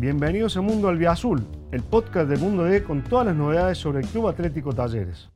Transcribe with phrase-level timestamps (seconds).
[0.00, 4.06] Bienvenidos a Mundo Albiazul, el podcast de Mundo D con todas las novedades sobre el
[4.06, 5.28] Club Atlético Talleres.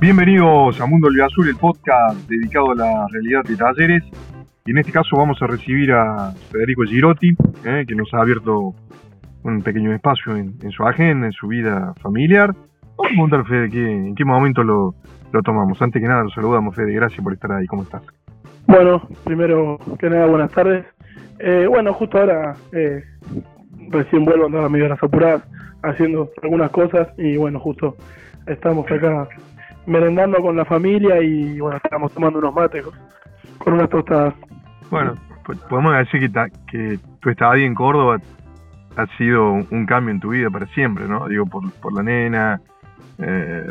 [0.00, 4.04] Bienvenidos a Mundo Albiazul, el podcast dedicado a la realidad de Talleres.
[4.64, 8.74] Y en este caso vamos a recibir a Federico Girotti, eh, que nos ha abierto
[9.42, 12.54] un pequeño espacio en, su agenda, en su vida familiar.
[12.96, 14.94] Vamos a preguntar, Fede, ¿qué, en qué momento lo,
[15.34, 15.80] lo tomamos.
[15.82, 16.92] Antes que nada, lo saludamos, Fede.
[16.92, 17.66] Gracias por estar ahí.
[17.66, 18.02] ¿Cómo estás?
[18.66, 20.86] Bueno, primero que nada, buenas tardes.
[21.40, 23.02] Eh, bueno, justo ahora eh,
[23.90, 25.42] recién vuelvo a andar a mis horas apuradas
[25.82, 27.96] haciendo algunas cosas y bueno, justo
[28.46, 29.28] estamos acá
[29.86, 32.84] merendando con la familia y bueno, estamos tomando unos mates
[33.58, 34.34] con unas tostadas.
[34.90, 38.18] Bueno, pues podemos decir que, ta, que tu estadía en Córdoba
[38.96, 41.26] ha sido un cambio en tu vida para siempre, ¿no?
[41.26, 42.60] Digo, por, por la nena,
[43.18, 43.66] eh,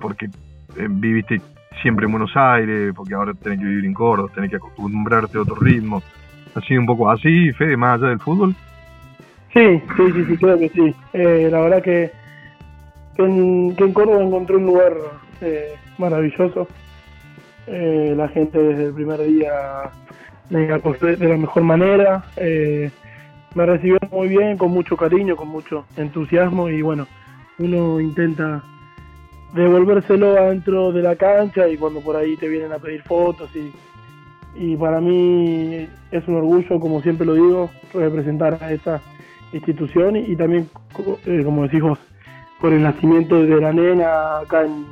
[0.00, 0.28] porque
[0.76, 1.40] viviste
[1.82, 5.42] siempre en Buenos Aires, porque ahora tenés que vivir en Córdoba, tenés que acostumbrarte a
[5.42, 6.02] otro ritmo.
[6.54, 8.54] ¿Ha sido un poco así, Fede, más allá del fútbol?
[9.52, 10.94] Sí, sí, sí, sí creo que sí.
[11.12, 12.10] Eh, la verdad que,
[13.16, 14.92] que, en, que, en, Córdoba encontré un lugar
[15.40, 16.68] eh, maravilloso.
[17.66, 19.52] Eh, la gente desde el primer día
[20.50, 22.24] me acosté de la mejor manera.
[22.36, 22.90] Eh,
[23.54, 27.06] me recibió muy bien, con mucho cariño, con mucho entusiasmo y bueno,
[27.58, 28.62] uno intenta
[29.54, 33.72] devolvérselo adentro de la cancha y cuando por ahí te vienen a pedir fotos y,
[34.54, 39.00] y para mí es un orgullo, como siempre lo digo, representar a esta
[39.52, 40.68] institución y, también,
[41.26, 41.98] eh, como decís vos,
[42.60, 44.84] por el nacimiento de la nena acá en,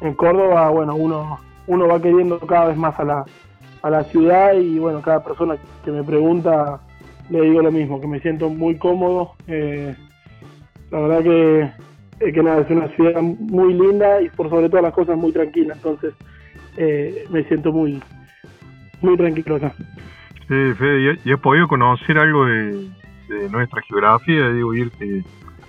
[0.00, 3.24] en, Córdoba, bueno, uno, uno va queriendo cada vez más a la,
[3.82, 6.80] a la ciudad y bueno, cada persona que me pregunta
[7.30, 9.32] le digo lo mismo, que me siento muy cómodo.
[9.46, 9.94] Eh,
[10.90, 11.70] la verdad que
[12.20, 15.32] eh, que nada, es una ciudad muy linda y por sobre todas las cosas muy
[15.32, 16.14] tranquila, entonces
[16.76, 18.00] eh, me siento muy,
[19.00, 19.72] muy tranquilo acá.
[20.48, 22.88] Sí, Fede, ¿y has podido conocer algo de,
[23.28, 24.50] de nuestra geografía?
[24.50, 25.24] Digo, irte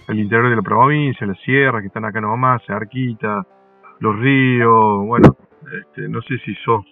[0.07, 3.45] al interior de la provincia, las sierras que están acá nomás, cerquita,
[3.99, 5.35] los ríos, bueno,
[5.79, 6.83] este, no sé si sos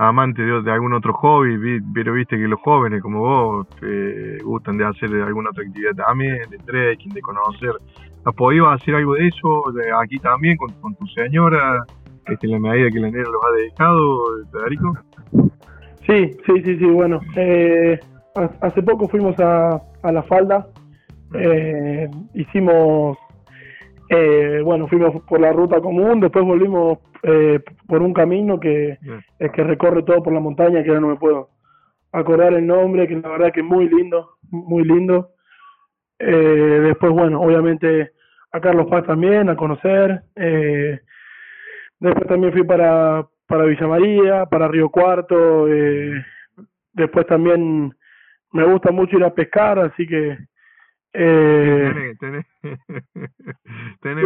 [0.00, 4.78] amante de, de, algún otro hobby, pero viste que los jóvenes como vos eh, gustan
[4.78, 7.72] de hacer alguna otra actividad también, de trekking, de conocer.
[8.24, 11.84] ¿Has podido hacer algo de eso de aquí también con, con tu señora,
[12.26, 14.20] este, en la medida que la nena los ha dejado,
[14.52, 14.98] Federico?
[16.06, 17.20] Sí, sí, sí, sí, bueno.
[17.34, 17.98] Eh,
[18.60, 20.68] hace poco fuimos a, a La Falda,
[21.34, 23.18] eh, hicimos,
[24.08, 28.98] eh, bueno, fuimos por la ruta común, después volvimos eh, por un camino que
[29.38, 31.50] es que recorre todo por la montaña, que ahora no me puedo
[32.12, 35.30] acordar el nombre, que la verdad que es muy lindo, muy lindo.
[36.18, 38.12] Eh, después, bueno, obviamente
[38.52, 40.22] a Carlos Paz también, a conocer.
[40.36, 41.00] Eh,
[42.00, 45.68] después también fui para, para Villa María, para Río Cuarto.
[45.68, 46.24] Eh,
[46.92, 47.94] después también
[48.52, 50.38] me gusta mucho ir a pescar, así que...
[51.12, 52.46] Eh, tenés, tenés,
[54.02, 54.24] tenés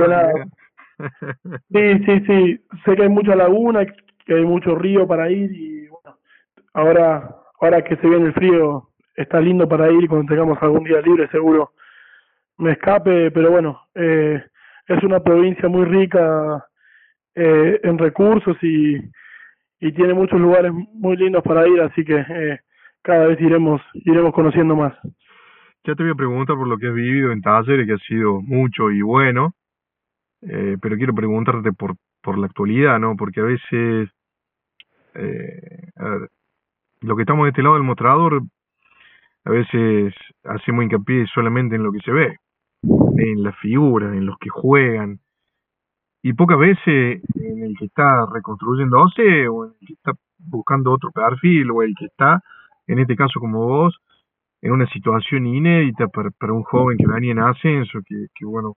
[1.70, 2.64] Sí, sí, sí.
[2.84, 3.86] Sé que hay mucha laguna,
[4.26, 6.18] que hay mucho río para ir y bueno,
[6.74, 11.00] ahora, ahora que se viene el frío, está lindo para ir cuando tengamos algún día
[11.00, 11.72] libre seguro
[12.58, 14.42] me escape, pero bueno, eh,
[14.86, 16.64] es una provincia muy rica
[17.34, 18.96] eh, en recursos y,
[19.80, 22.60] y tiene muchos lugares muy lindos para ir, así que eh,
[23.02, 24.94] cada vez iremos iremos conociendo más.
[25.84, 28.40] Ya te voy a preguntar por lo que has vivido en Talleres, que ha sido
[28.40, 29.54] mucho y bueno.
[30.42, 33.16] Eh, pero quiero preguntarte por, por la actualidad, ¿no?
[33.16, 34.08] Porque a veces,
[35.14, 36.30] eh, a ver,
[37.00, 38.42] lo que estamos de este lado del mostrador,
[39.44, 42.36] a veces hacemos hincapié solamente en lo que se ve,
[43.18, 45.18] en la figura, en los que juegan,
[46.22, 51.10] y pocas veces en el que está reconstruyéndose o en el que está buscando otro
[51.10, 52.40] perfil o el que está,
[52.86, 53.98] en este caso como vos,
[54.62, 58.76] en una situación inédita para, para un joven que venía en ascenso, que, que bueno,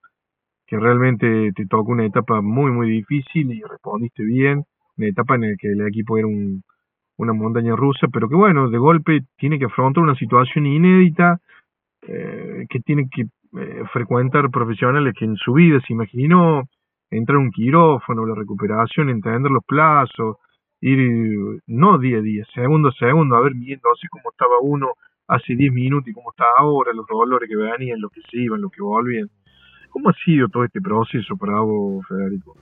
[0.67, 4.63] que realmente te tocó una etapa muy, muy difícil y respondiste bien,
[4.97, 6.63] una etapa en la que el equipo era un,
[7.17, 11.39] una montaña rusa, pero que bueno, de golpe tiene que afrontar una situación inédita,
[12.01, 16.63] eh, que tiene que eh, frecuentar profesionales que en su vida se imaginó
[17.11, 20.37] entrar un quirófano, la recuperación, entender los plazos,
[20.81, 24.93] ir no día a día, segundo a segundo, a ver viendo así como estaba uno
[25.27, 28.61] hace 10 minutos y cómo está ahora, los dolores que venían, lo que se iban,
[28.61, 29.29] lo que volvían.
[29.89, 32.55] ¿Cómo ha sido todo este proceso para vos, Federico?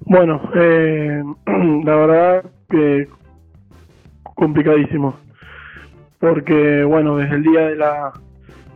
[0.00, 1.22] Bueno, eh,
[1.84, 3.08] la verdad que
[4.34, 5.16] complicadísimo,
[6.18, 8.12] porque bueno, desde el día de la,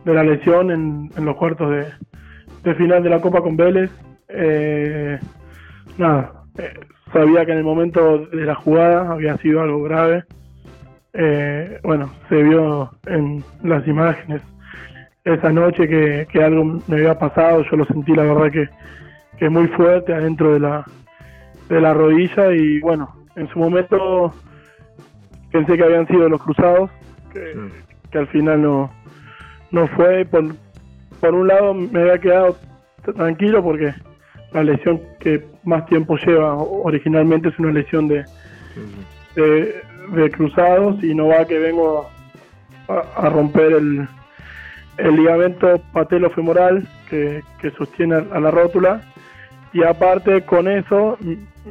[0.05, 1.85] de la lesión en, en los cuartos de,
[2.63, 3.91] de, final de la Copa con Vélez,
[4.29, 5.19] eh,
[5.97, 6.79] nada, eh,
[7.11, 10.23] sabía que en el momento de la jugada había sido algo grave.
[11.13, 14.41] Eh, bueno, se vio en las imágenes
[15.23, 18.69] esa noche que, que, algo me había pasado, yo lo sentí la verdad que,
[19.37, 20.85] que muy fuerte adentro de la,
[21.67, 24.33] de la rodilla y bueno, en su momento
[25.51, 26.89] pensé que habían sido los cruzados,
[27.33, 27.53] que,
[28.11, 28.91] que al final no,
[29.71, 30.25] no fue.
[30.25, 30.55] Por,
[31.19, 32.57] por un lado me había quedado
[33.15, 33.93] tranquilo porque
[34.53, 38.25] la lesión que más tiempo lleva originalmente es una lesión de,
[39.35, 39.81] de,
[40.31, 42.09] cruzados y no va que vengo
[42.87, 44.07] a, romper el,
[44.97, 49.01] el ligamento patelofemoral que, que sostiene a la rótula.
[49.71, 51.17] Y aparte con eso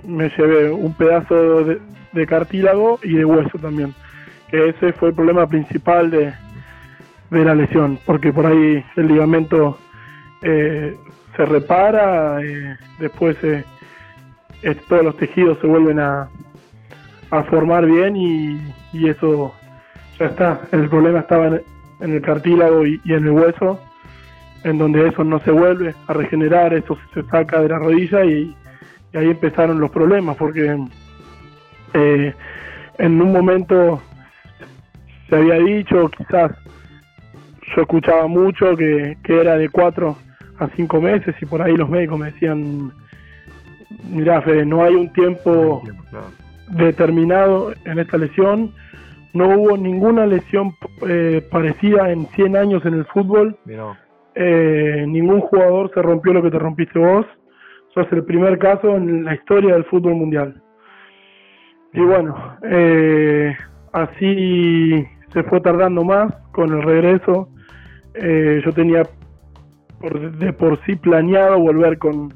[0.04, 1.80] me llevé un pedazo de,
[2.12, 3.94] de, cartílago y de hueso también
[4.48, 6.32] que ese fue el problema principal de,
[7.30, 9.78] de la lesión porque por ahí el ligamento
[10.42, 10.96] eh,
[11.36, 13.64] se repara, eh, después eh,
[14.88, 16.28] todos los tejidos se vuelven a,
[17.30, 18.60] a formar bien y,
[18.92, 19.54] y, eso
[20.18, 20.60] ya está.
[20.72, 21.62] El problema estaba en,
[22.12, 23.80] el cartílago y, en el hueso,
[24.64, 28.54] en donde eso no se vuelve a regenerar, eso se saca de la rodilla y,
[29.14, 30.78] ahí empezaron los problemas, porque
[31.94, 32.34] eh,
[32.98, 34.02] en un momento
[35.28, 36.52] se había dicho, quizás
[37.74, 40.16] yo escuchaba mucho que, que era de cuatro
[40.58, 42.92] a cinco meses y por ahí los médicos me decían,
[44.10, 45.82] mira Fede, no hay un tiempo
[46.70, 48.72] determinado en esta lesión,
[49.32, 50.74] no hubo ninguna lesión
[51.06, 53.56] eh, parecida en 100 años en el fútbol,
[54.34, 57.26] eh, ningún jugador se rompió lo que te rompiste vos,
[57.94, 60.62] sos el primer caso en la historia del fútbol mundial.
[61.92, 63.56] Y bueno, eh,
[63.92, 67.48] así se fue tardando más con el regreso.
[68.64, 69.02] yo tenía
[70.00, 72.32] por, de por sí planeado volver con,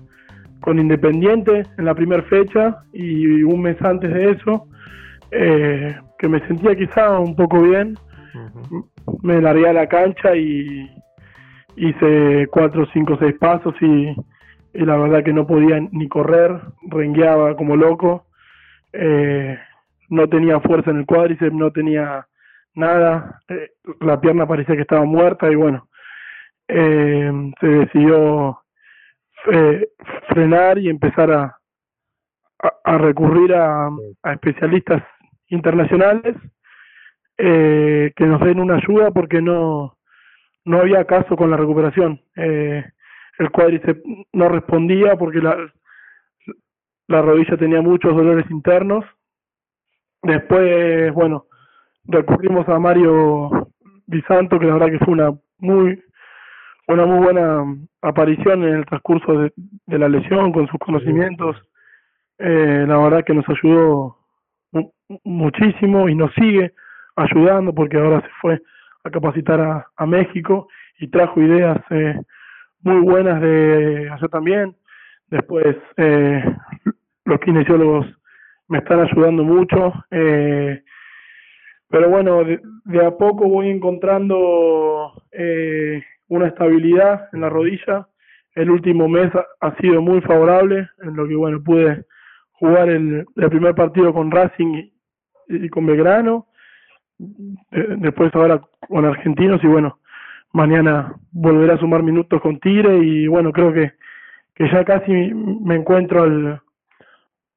[0.62, 4.68] con Independiente en la primera fecha y un mes antes de eso,
[5.30, 7.98] eh, que me sentía quizá un poco bien,
[9.22, 10.88] me largué a la cancha y
[11.76, 14.14] hice cuatro, cinco, seis pasos y,
[14.74, 18.26] y la verdad que no podía ni correr, rengueaba como loco,
[18.92, 19.58] eh,
[20.10, 22.26] no tenía fuerza en el cuádriceps, no tenía
[22.74, 23.70] nada, eh,
[24.00, 25.88] la pierna parecía que estaba muerta y bueno,
[26.68, 28.61] eh, se decidió
[29.50, 29.88] eh,
[30.28, 31.58] frenar y empezar a,
[32.84, 33.88] a, recurrir a,
[34.22, 35.02] a, especialistas
[35.48, 36.36] internacionales
[37.38, 39.96] eh, que nos den una ayuda porque no,
[40.64, 42.20] no había caso con la recuperación.
[42.36, 42.84] Eh,
[43.38, 44.02] el cuádriceps
[44.32, 45.56] no respondía porque la,
[47.08, 49.04] la rodilla tenía muchos dolores internos.
[50.22, 51.46] Después, bueno,
[52.04, 53.68] recurrimos a Mario
[54.06, 56.00] Bisanto, que la verdad que fue una muy
[56.88, 57.64] una muy buena
[58.02, 59.50] aparición en el transcurso
[59.86, 61.56] de, la lesión con sus conocimientos.
[62.38, 64.16] Eh, la verdad que nos ayudó
[65.24, 66.72] muchísimo y nos sigue
[67.16, 68.60] ayudando porque ahora se fue
[69.04, 70.68] a capacitar a, a México
[70.98, 72.20] y trajo ideas eh,
[72.82, 74.74] muy buenas de hacer también.
[75.28, 76.44] Después eh,
[77.24, 78.06] los kinesiólogos
[78.68, 79.92] me están ayudando mucho.
[80.10, 80.82] Eh,
[81.88, 86.02] pero bueno, de, de, a poco voy encontrando eh,
[86.32, 88.08] una estabilidad en la rodilla.
[88.54, 89.30] El último mes
[89.60, 92.04] ha, sido muy favorable, en lo que bueno pude
[92.52, 94.90] jugar el, el primer partido con Racing
[95.48, 96.46] y, con Belgrano,
[97.18, 99.98] después ahora con Argentinos y bueno,
[100.52, 103.92] mañana volveré a sumar minutos con Tigre y bueno, creo que,
[104.54, 106.60] que ya casi me encuentro al,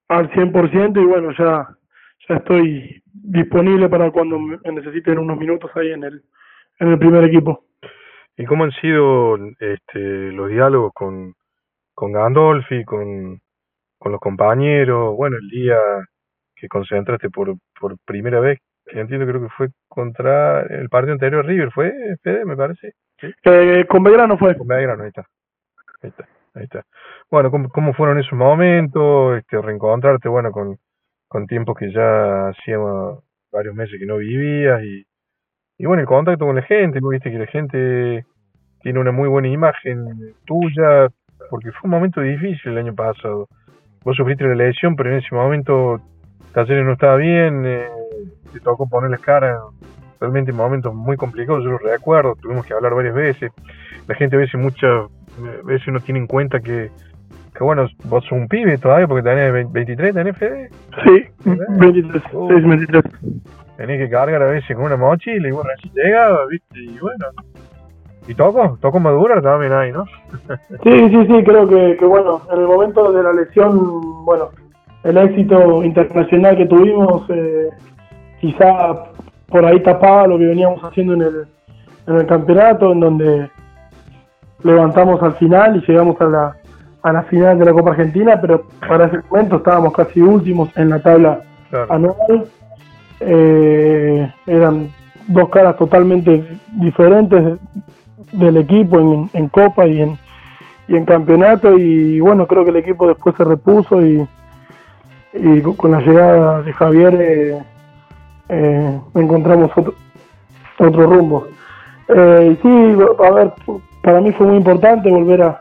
[0.10, 1.70] al 100% y bueno, ya,
[2.28, 6.22] ya estoy disponible para cuando me necesiten unos minutos ahí en el,
[6.80, 7.66] en el primer equipo.
[8.38, 10.00] ¿Y cómo han sido este,
[10.32, 11.34] los diálogos con,
[11.94, 13.40] con Gandolfi, con,
[13.98, 15.16] con los compañeros?
[15.16, 15.78] Bueno, el día
[16.56, 21.46] que concentraste por, por primera vez, que entiendo creo que fue contra el partido anterior
[21.46, 22.94] River, ¿fue, Fede, me parece?
[23.20, 23.28] ¿Sí?
[23.44, 24.58] Eh, con Belgrano fue.
[24.58, 25.26] Con Belgrano, ahí está.
[26.02, 26.84] Ahí está, ahí está.
[27.32, 29.38] Bueno, ¿cómo, cómo fueron esos momentos?
[29.38, 30.78] Este, reencontrarte, bueno, con,
[31.28, 35.06] con tiempos que ya hacíamos varios meses que no vivías y
[35.78, 38.26] y bueno, el contacto con la gente, viste que la gente
[38.82, 41.08] tiene una muy buena imagen tuya,
[41.50, 43.48] porque fue un momento difícil el año pasado.
[44.04, 46.00] Vos sufriste la lesión, pero en ese momento
[46.54, 47.88] Talleres no estaba bien, eh,
[48.54, 49.58] te tocó ponerle cara
[50.22, 53.52] realmente en momentos muy complicados, yo lo recuerdo, tuvimos que hablar varias veces.
[54.08, 55.10] La gente a veces, muchas
[55.66, 56.90] veces no tiene en cuenta que,
[57.54, 60.70] que bueno, vos sos un pibe todavía porque tenés 23, ¿tenés Fede?
[61.04, 63.04] Sí, 23, uh, 23
[63.78, 66.80] tenés que cargar a veces con una mochila y bueno, así llegaba, ¿viste?
[66.80, 67.26] Y bueno.
[68.28, 70.06] Y toco, toco madurar también ahí, ¿no?
[70.84, 74.50] sí, sí, sí, creo que, que bueno, en el momento de la lesión, bueno,
[75.04, 77.70] el éxito internacional que tuvimos eh,
[78.42, 79.12] quizá
[79.48, 81.48] por ahí tapaba lo que veníamos haciendo en el,
[82.08, 83.50] en el campeonato, en donde
[84.64, 86.56] levantamos al final y llegamos a la,
[87.04, 90.90] a la final de la Copa Argentina, pero para ese momento estábamos casi últimos en
[90.90, 91.42] la tabla
[91.90, 92.48] anual.
[93.20, 94.90] Eh, eran
[95.28, 97.58] dos caras totalmente diferentes
[98.32, 100.18] del equipo en, Copa y en,
[100.88, 104.28] y en campeonato y bueno, creo que el equipo después se repuso y,
[105.34, 107.64] y con la llegada de Javier eh,
[108.50, 109.94] eh, encontramos otro,
[110.80, 111.48] otro rumbo.
[112.08, 112.70] Eh, sí,
[113.24, 113.54] a ver,
[114.02, 115.60] para mí fue muy importante volver a,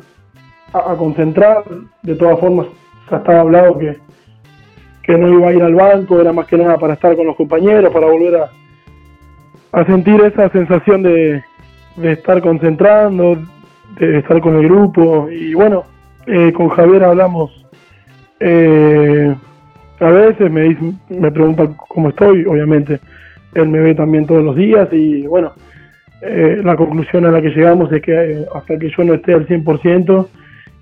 [0.72, 1.64] a, concentrar.
[2.02, 2.66] De todas formas,
[3.10, 3.98] ya estaba hablado que,
[5.04, 7.36] que no iba a ir al banco, era más que nada para estar con los
[7.36, 8.50] compañeros, para volver a,
[9.72, 11.42] a sentir esa sensación de,
[11.96, 13.36] de estar concentrando,
[13.98, 15.28] de estar con el grupo.
[15.30, 15.84] Y bueno,
[16.26, 17.66] eh, con Javier hablamos.
[18.40, 19.34] Eh,
[20.00, 23.00] a veces me, dice, me pregunta cómo estoy, obviamente.
[23.54, 25.52] Él me ve también todos los días y bueno,
[26.22, 29.46] eh, la conclusión a la que llegamos es que hasta que yo no esté al
[29.46, 30.26] 100%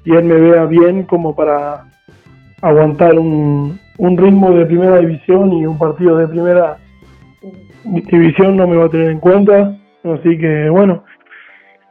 [0.05, 1.85] y él me vea bien como para
[2.62, 6.78] aguantar un, un ritmo de primera división y un partido de primera
[7.84, 9.76] división no me va a tener en cuenta.
[10.04, 11.04] Así que bueno,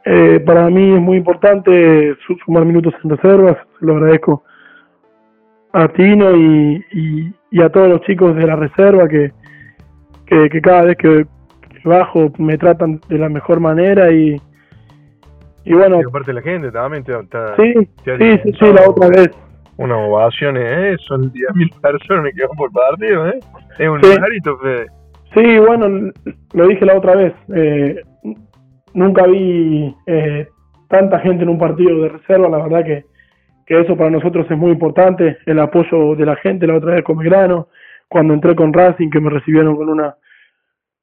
[0.04, 4.42] eh, para mí es muy importante sumar minutos en reservas, lo agradezco
[5.72, 9.32] a Tino y, y, a todos los chicos de la reserva que,
[10.26, 11.24] que, cada vez que,
[11.84, 14.40] bajo me tratan de la mejor manera y,
[15.64, 16.00] y bueno.
[16.00, 17.12] Y aparte la gente también te,
[17.56, 18.10] sí, sí,
[18.42, 19.30] sí, sí, la otra vez.
[19.76, 20.96] Una ovación, ¿eh?
[21.06, 23.40] Son 10.000 personas que van por partido, ¿eh?
[23.78, 24.14] Es un sí.
[24.62, 24.86] Fede.
[25.34, 26.12] Sí, bueno,
[26.52, 27.32] lo dije la otra vez.
[27.54, 27.96] Eh,
[28.94, 30.46] nunca vi eh,
[30.88, 33.12] tanta gente en un partido de reserva, la verdad que
[33.66, 37.04] que eso para nosotros es muy importante, el apoyo de la gente, la otra vez
[37.04, 37.68] con Belgrano,
[38.08, 40.14] cuando entré con Racing, que me recibieron con una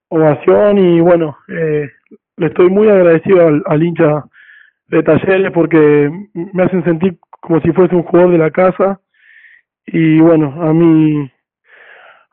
[0.09, 1.89] ovación y bueno, eh,
[2.37, 4.23] le estoy muy agradecido al, hincha
[4.87, 7.17] de Talleres porque me hacen sentir
[7.49, 9.01] como si fuese un jugador de la casa.
[9.87, 11.31] Y bueno, a mí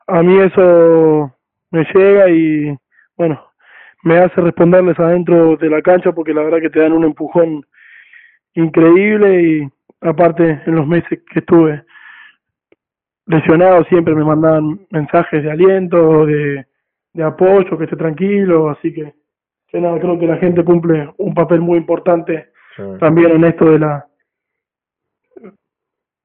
[0.05, 1.33] a mí eso
[1.71, 2.77] me llega y
[3.17, 3.43] bueno,
[4.03, 7.65] me hace responderles adentro de la cancha porque la verdad que te dan un empujón
[8.53, 9.69] increíble y
[10.01, 11.83] aparte en los meses que estuve
[13.25, 16.67] lesionado siempre me mandaban mensajes de aliento, de,
[17.13, 19.15] de apoyo, que esté tranquilo, así que,
[19.67, 22.51] que, nada, creo que la gente cumple un papel muy importante
[22.99, 24.06] también en esto de la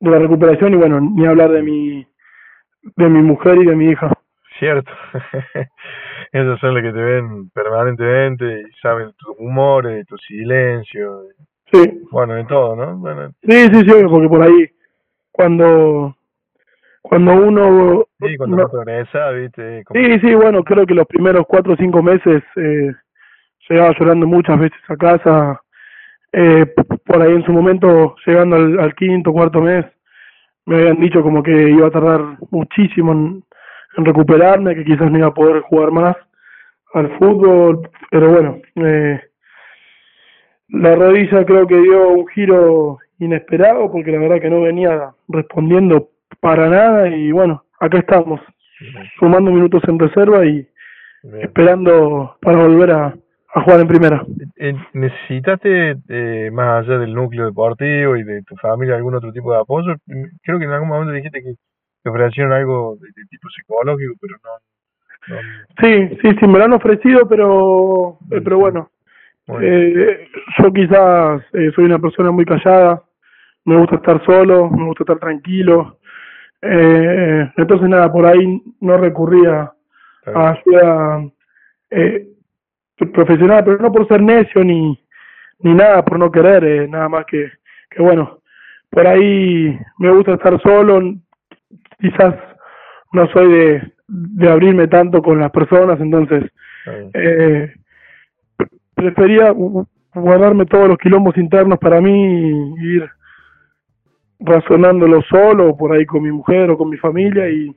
[0.02, 2.06] de la recuperación y bueno, ni hablar de mi
[2.96, 4.12] de mi mujer y de mi hija.
[4.58, 4.90] Cierto.
[6.32, 11.22] Esos son los que te ven permanentemente y saben tus humores, tu silencio,
[11.72, 12.02] Sí.
[12.10, 12.98] Bueno, de todo, ¿no?
[12.98, 13.32] Bueno.
[13.48, 14.68] Sí, sí, sí, porque por ahí,
[15.30, 16.14] cuando
[17.00, 18.04] cuando uno...
[18.20, 19.82] Sí, cuando no, progresa, ¿viste?
[19.90, 22.92] Sí, sí, bueno, creo que los primeros cuatro o cinco meses eh,
[23.70, 25.61] llegaba llorando muchas veces a casa.
[26.32, 26.66] Eh,
[27.04, 29.84] por ahí en su momento, llegando al, al quinto, cuarto mes,
[30.66, 32.20] me habían dicho como que iba a tardar
[32.50, 33.44] muchísimo en,
[33.96, 36.16] en recuperarme, que quizás no iba a poder jugar más
[36.94, 39.20] al fútbol, pero bueno, eh,
[40.68, 46.10] la rodilla creo que dio un giro inesperado porque la verdad que no venía respondiendo
[46.40, 48.40] para nada y bueno, acá estamos,
[49.18, 50.66] sumando minutos en reserva y
[51.40, 53.14] esperando para volver a,
[53.54, 54.24] a jugar en primera.
[54.92, 59.60] ¿Necesitaste, eh, más allá del núcleo deportivo y de tu familia, algún otro tipo de
[59.60, 59.94] apoyo?
[60.42, 61.54] Creo que en algún momento dijiste que
[62.02, 64.50] te ofrecieron algo de, tipo psicológico, pero no,
[65.80, 68.90] Sí, sí, sí, me lo han ofrecido, pero, eh, pero bueno,
[69.60, 70.28] eh,
[70.58, 73.02] yo quizás eh, soy una persona muy callada,
[73.64, 75.98] me gusta estar solo, me gusta estar tranquilo.
[76.60, 79.72] Eh, entonces nada, por ahí no recurría
[80.26, 81.24] a ayuda
[81.90, 82.26] eh,
[83.10, 84.98] profesional, pero no por ser necio ni,
[85.60, 87.50] ni nada, por no querer, eh, nada más que,
[87.90, 88.38] que bueno,
[88.90, 91.14] por ahí me gusta estar solo,
[91.98, 92.34] quizás
[93.12, 96.50] no soy de, de abrirme tanto con las personas, entonces
[97.14, 97.72] eh,
[98.94, 99.52] prefería
[100.14, 103.08] guardarme todos los quilombos internos para mí y ir
[104.40, 107.74] razonándolo solo por ahí con mi mujer o con mi familia y,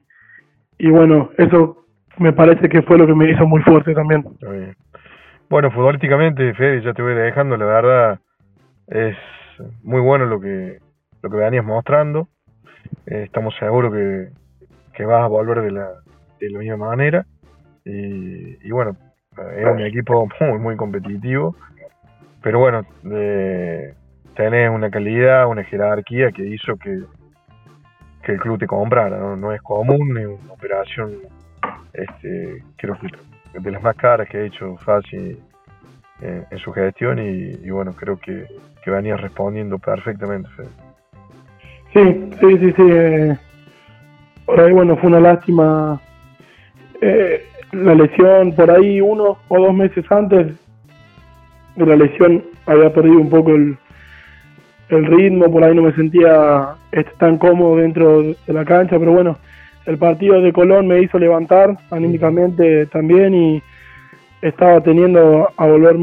[0.80, 1.86] y bueno, eso
[2.18, 4.24] me parece que fue lo que me hizo muy fuerte también.
[5.48, 8.20] Bueno, futbolísticamente, Fede, ya te voy dejando, la verdad
[8.88, 9.16] es
[9.84, 10.80] muy bueno lo que
[11.22, 12.28] lo que venías mostrando.
[13.06, 14.30] Eh, estamos seguros que,
[14.94, 15.90] que vas a volver de la,
[16.40, 17.26] de la misma manera.
[17.84, 18.96] Y, y bueno,
[19.56, 21.56] es un equipo muy, muy competitivo.
[22.42, 23.96] Pero bueno, eh,
[24.36, 27.04] tenés una calidad, una jerarquía que hizo que,
[28.24, 29.52] que el club te comprara, ¿no?
[29.52, 31.12] es común, es una operación,
[31.94, 33.08] este, creo que
[33.60, 35.40] de las más caras que ha hecho Fácil
[36.22, 38.46] en su gestión y, bueno, creo que,
[38.84, 40.50] que, venía respondiendo perfectamente.
[41.94, 42.84] Sí, sí, sí, sí.
[42.90, 43.38] Eh,
[44.46, 46.00] por ahí, bueno, fue una lástima
[47.02, 50.54] eh, la lesión, por ahí uno o dos meses antes
[51.76, 53.78] de la lesión había perdido un poco el,
[54.90, 56.76] el ritmo, por ahí no me sentía
[57.20, 59.38] tan cómodo dentro de la cancha, pero bueno,
[59.86, 63.64] el partido de Colón me hizo levantar anímicamente también y
[64.42, 65.96] estaba teniendo a volver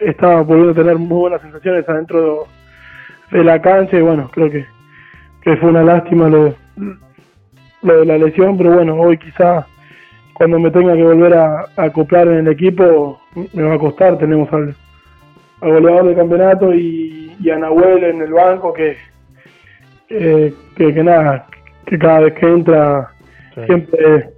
[0.00, 2.46] estaba volviendo a tener muy buenas sensaciones adentro
[3.30, 4.66] de, la cancha y bueno creo que,
[5.42, 6.54] que fue una lástima lo,
[7.82, 9.66] lo de la lesión pero bueno hoy quizá
[10.36, 13.20] cuando me tenga que volver a, acoplar en el equipo
[13.54, 14.18] me va a costar.
[14.18, 14.74] Tenemos al,
[15.60, 18.96] goleador del campeonato y, y, a Nahuel en el banco que
[20.08, 21.46] que, que nada
[21.86, 23.10] que cada vez que entra
[23.64, 24.30] siempre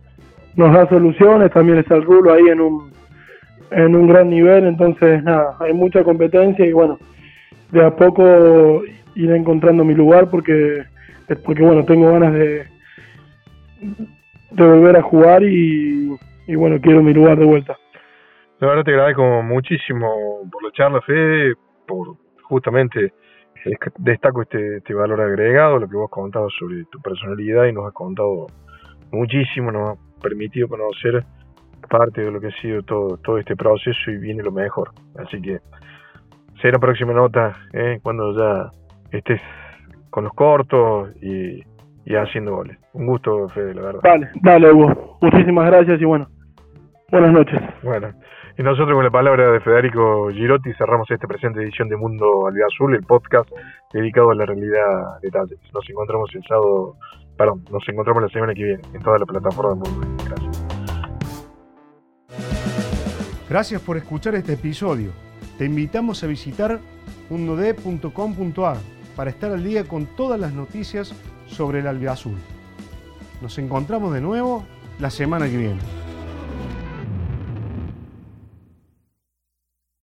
[0.56, 2.92] nos da soluciones también está el Rulo ahí en un
[3.70, 6.98] en un gran nivel, entonces nada, hay mucha competencia y bueno,
[7.70, 8.82] de a poco
[9.14, 10.84] iré encontrando mi lugar porque
[11.44, 12.64] porque bueno, tengo ganas de
[14.50, 17.76] de volver a jugar y, y bueno, quiero mi lugar de vuelta.
[18.60, 21.54] La verdad te agradezco muchísimo por la charla, Fede,
[21.87, 23.12] por justamente
[23.98, 27.87] destaco este, este valor agregado, lo que vos has contado sobre tu personalidad y nos
[27.87, 28.46] has contado
[29.12, 31.25] muchísimo, nos ha permitido conocer
[31.88, 34.91] parte de lo que ha sido todo, todo este proceso y viene lo mejor.
[35.17, 35.61] Así que
[36.61, 37.99] será próxima nota ¿eh?
[38.03, 38.71] cuando ya
[39.11, 39.41] estés
[40.11, 41.62] con los cortos y,
[42.05, 42.79] y, haciendo goles.
[42.93, 44.00] Un gusto, Fede, la verdad.
[44.03, 45.19] Dale, dale, Hugo.
[45.21, 46.27] Muchísimas gracias y bueno,
[47.11, 47.61] buenas noches.
[47.83, 48.12] Bueno,
[48.59, 52.95] y nosotros con la palabra de Federico Girotti cerramos esta presente edición de Mundo Azul,
[52.95, 53.49] el podcast
[53.93, 55.73] dedicado a la realidad de Talleres.
[55.73, 56.97] Nos encontramos el sábado,
[57.38, 60.24] perdón, nos encontramos la semana que viene en toda la plataforma del mundo.
[60.24, 60.64] Gracias.
[63.48, 65.12] Gracias por escuchar este episodio.
[65.57, 66.81] Te invitamos a visitar
[67.31, 68.77] mundod.com.ar
[69.16, 71.14] para estar al día con todas las noticias
[71.46, 72.37] sobre el albiazul.
[73.40, 74.64] Nos encontramos de nuevo
[74.98, 76.08] la semana que viene.